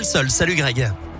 Sol. 0.00 0.30
Salut 0.30 0.56
Greg. 0.56 1.11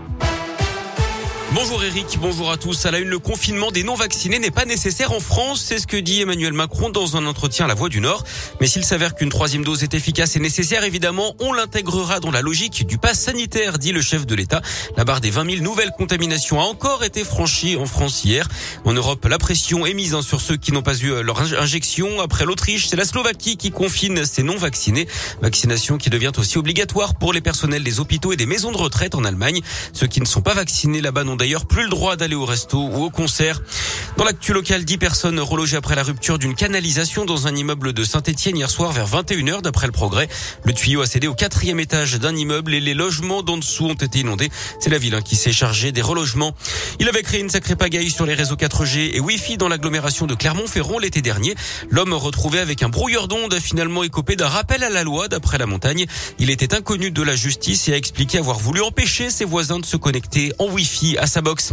Bonjour 1.54 1.84
Eric, 1.84 2.18
bonjour 2.18 2.50
à 2.50 2.56
tous. 2.56 2.86
À 2.86 2.90
la 2.90 2.98
une, 2.98 3.10
le 3.10 3.18
confinement 3.18 3.70
des 3.70 3.82
non-vaccinés 3.82 4.38
n'est 4.38 4.50
pas 4.50 4.64
nécessaire 4.64 5.12
en 5.12 5.20
France. 5.20 5.62
C'est 5.62 5.76
ce 5.76 5.86
que 5.86 5.98
dit 5.98 6.22
Emmanuel 6.22 6.54
Macron 6.54 6.88
dans 6.88 7.18
un 7.18 7.26
entretien 7.26 7.66
à 7.66 7.68
la 7.68 7.74
Voix 7.74 7.90
du 7.90 8.00
Nord. 8.00 8.24
Mais 8.58 8.66
s'il 8.66 8.86
s'avère 8.86 9.14
qu'une 9.14 9.28
troisième 9.28 9.62
dose 9.62 9.82
est 9.82 9.92
efficace 9.92 10.34
et 10.34 10.40
nécessaire, 10.40 10.82
évidemment, 10.82 11.34
on 11.40 11.52
l'intégrera 11.52 12.20
dans 12.20 12.30
la 12.30 12.40
logique 12.40 12.86
du 12.86 12.96
pass 12.96 13.20
sanitaire, 13.20 13.78
dit 13.78 13.92
le 13.92 14.00
chef 14.00 14.24
de 14.24 14.34
l'État. 14.34 14.62
La 14.96 15.04
barre 15.04 15.20
des 15.20 15.28
20 15.28 15.50
000 15.50 15.62
nouvelles 15.62 15.90
contaminations 15.90 16.58
a 16.58 16.64
encore 16.64 17.04
été 17.04 17.22
franchie 17.22 17.76
en 17.76 17.84
France 17.84 18.24
hier. 18.24 18.48
En 18.86 18.94
Europe, 18.94 19.26
la 19.28 19.36
pression 19.36 19.84
est 19.84 19.92
mise 19.92 20.14
hein, 20.14 20.22
sur 20.22 20.40
ceux 20.40 20.56
qui 20.56 20.72
n'ont 20.72 20.82
pas 20.82 20.96
eu 20.96 21.22
leur 21.22 21.38
injection. 21.60 22.22
Après 22.22 22.46
l'Autriche, 22.46 22.86
c'est 22.88 22.96
la 22.96 23.04
Slovaquie 23.04 23.58
qui 23.58 23.70
confine 23.70 24.24
ses 24.24 24.42
non-vaccinés. 24.42 25.06
Vaccination 25.42 25.98
qui 25.98 26.08
devient 26.08 26.32
aussi 26.38 26.56
obligatoire 26.56 27.14
pour 27.14 27.34
les 27.34 27.42
personnels 27.42 27.84
des 27.84 28.00
hôpitaux 28.00 28.32
et 28.32 28.36
des 28.36 28.46
maisons 28.46 28.72
de 28.72 28.78
retraite 28.78 29.14
en 29.14 29.24
Allemagne. 29.24 29.60
Ceux 29.92 30.06
qui 30.06 30.20
ne 30.20 30.26
sont 30.26 30.40
pas 30.40 30.54
vaccinés 30.54 31.02
là-bas 31.02 31.24
n'ont 31.24 31.41
d'ailleurs 31.42 31.66
plus 31.66 31.82
le 31.82 31.88
droit 31.88 32.14
d'aller 32.14 32.36
au 32.36 32.44
resto 32.44 32.78
ou 32.78 33.02
au 33.02 33.10
concert. 33.10 33.60
Dans 34.16 34.22
l'actu 34.22 34.52
local, 34.52 34.84
10 34.84 34.98
personnes 34.98 35.40
relogées 35.40 35.76
après 35.76 35.96
la 35.96 36.04
rupture 36.04 36.38
d'une 36.38 36.54
canalisation 36.54 37.24
dans 37.24 37.48
un 37.48 37.56
immeuble 37.56 37.92
de 37.92 38.04
Saint-Etienne 38.04 38.56
hier 38.56 38.70
soir 38.70 38.92
vers 38.92 39.08
21h 39.08 39.60
d'après 39.60 39.86
le 39.86 39.92
progrès. 39.92 40.28
Le 40.62 40.72
tuyau 40.72 41.00
a 41.00 41.06
cédé 41.06 41.26
au 41.26 41.34
quatrième 41.34 41.80
étage 41.80 42.20
d'un 42.20 42.36
immeuble 42.36 42.74
et 42.74 42.80
les 42.80 42.94
logements 42.94 43.42
d'en 43.42 43.56
dessous 43.56 43.86
ont 43.86 43.94
été 43.94 44.20
inondés. 44.20 44.50
C'est 44.78 44.90
la 44.90 44.98
ville 44.98 45.16
hein, 45.16 45.22
qui 45.22 45.34
s'est 45.34 45.50
chargée 45.50 45.90
des 45.90 46.02
relogements. 46.02 46.54
Il 47.00 47.08
avait 47.08 47.22
créé 47.22 47.40
une 47.40 47.50
sacrée 47.50 47.74
pagaille 47.74 48.10
sur 48.10 48.24
les 48.24 48.34
réseaux 48.34 48.54
4G 48.54 49.16
et 49.16 49.18
Wi-Fi 49.18 49.56
dans 49.56 49.68
l'agglomération 49.68 50.28
de 50.28 50.36
Clermont-Ferrand 50.36 51.00
l'été 51.00 51.22
dernier. 51.22 51.56
L'homme 51.90 52.12
retrouvé 52.12 52.60
avec 52.60 52.84
un 52.84 52.88
brouilleur 52.88 53.26
d'ondes 53.26 53.54
a 53.54 53.60
finalement 53.60 54.04
écopé 54.04 54.36
d'un 54.36 54.48
rappel 54.48 54.84
à 54.84 54.90
la 54.90 55.02
loi 55.02 55.26
d'après 55.26 55.58
la 55.58 55.66
montagne. 55.66 56.06
Il 56.38 56.50
était 56.50 56.74
inconnu 56.74 57.10
de 57.10 57.22
la 57.22 57.34
justice 57.34 57.88
et 57.88 57.94
a 57.94 57.96
expliqué 57.96 58.38
avoir 58.38 58.60
voulu 58.60 58.82
empêcher 58.82 59.30
ses 59.30 59.44
voisins 59.44 59.80
de 59.80 59.86
se 59.86 59.96
connecter 59.96 60.52
en 60.60 60.66
Wi-Fi 60.66 61.18
à 61.18 61.26
sa 61.32 61.40
box. 61.40 61.72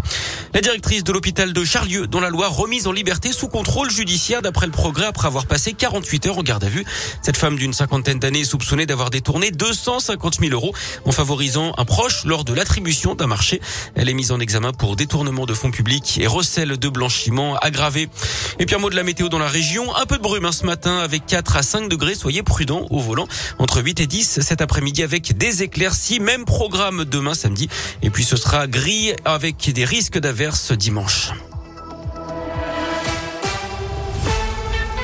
La 0.53 0.61
directrice 0.61 1.03
de 1.03 1.11
l'hôpital 1.11 1.51
de 1.51 1.63
Charlieu, 1.65 2.07
dont 2.07 2.21
la 2.21 2.29
loi 2.29 2.47
remise 2.47 2.87
en 2.87 2.93
liberté 2.93 3.33
sous 3.33 3.49
contrôle 3.49 3.91
judiciaire 3.91 4.41
d'après 4.41 4.65
le 4.65 4.71
progrès 4.71 5.05
après 5.05 5.27
avoir 5.27 5.45
passé 5.45 5.73
48 5.73 6.27
heures 6.27 6.37
en 6.37 6.43
garde 6.43 6.63
à 6.63 6.69
vue. 6.69 6.85
Cette 7.21 7.35
femme 7.35 7.57
d'une 7.57 7.73
cinquantaine 7.73 8.19
d'années 8.19 8.39
est 8.39 8.45
soupçonnée 8.45 8.85
d'avoir 8.85 9.09
détourné 9.09 9.51
250 9.51 10.39
000 10.39 10.53
euros 10.53 10.73
en 11.05 11.11
favorisant 11.11 11.73
un 11.77 11.83
proche 11.83 12.23
lors 12.23 12.45
de 12.45 12.53
l'attribution 12.53 13.15
d'un 13.15 13.27
marché. 13.27 13.59
Elle 13.95 14.07
est 14.07 14.13
mise 14.13 14.31
en 14.31 14.39
examen 14.39 14.71
pour 14.71 14.95
détournement 14.95 15.45
de 15.45 15.53
fonds 15.53 15.71
publics 15.71 16.17
et 16.21 16.27
recel 16.27 16.77
de 16.77 16.89
blanchiment 16.89 17.57
aggravé. 17.57 18.07
Et 18.59 18.65
puis 18.65 18.75
un 18.75 18.79
mot 18.79 18.89
de 18.89 18.95
la 18.95 19.03
météo 19.03 19.27
dans 19.27 19.39
la 19.39 19.47
région. 19.47 19.93
Un 19.97 20.05
peu 20.05 20.17
de 20.17 20.23
brume 20.23 20.45
hein, 20.45 20.53
ce 20.53 20.65
matin 20.65 20.99
avec 20.99 21.25
4 21.25 21.57
à 21.57 21.63
5 21.63 21.89
degrés. 21.89 22.15
Soyez 22.15 22.43
prudents 22.43 22.85
au 22.91 22.99
volant. 22.99 23.27
Entre 23.57 23.83
8 23.83 23.99
et 23.99 24.07
10 24.07 24.39
cet 24.41 24.61
après-midi 24.61 25.03
avec 25.03 25.37
des 25.37 25.63
éclaircies. 25.63 26.21
Même 26.21 26.45
programme 26.45 27.03
demain 27.03 27.33
samedi. 27.33 27.67
Et 28.01 28.09
puis 28.09 28.23
ce 28.23 28.37
sera 28.37 28.67
gris 28.67 29.13
avec 29.49 29.73
des 29.73 29.83
risques 29.83 30.19
d'averses 30.19 30.73
dimanche. 30.73 31.31